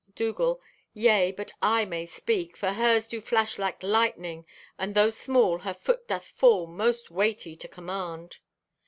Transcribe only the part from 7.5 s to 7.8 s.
to